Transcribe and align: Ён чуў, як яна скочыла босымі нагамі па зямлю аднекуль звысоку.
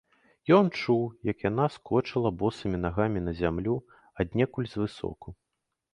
Ён 0.57 0.69
чуў, 0.79 1.03
як 1.31 1.43
яна 1.49 1.67
скочыла 1.75 2.31
босымі 2.41 2.77
нагамі 2.87 3.23
па 3.27 3.35
зямлю 3.43 3.75
аднекуль 4.25 4.71
звысоку. 4.73 5.29